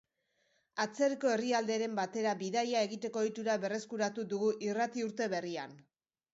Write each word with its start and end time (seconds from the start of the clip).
Atzerriko 0.85 1.29
herrialderen 1.33 1.99
batera 1.99 2.33
bidaia 2.41 2.83
egiteko 2.87 3.23
ohitura 3.23 3.61
berreskuratu 3.67 4.29
dugu 4.35 4.53
irrati 4.73 5.09
urte 5.13 5.33
berrian. 5.39 5.81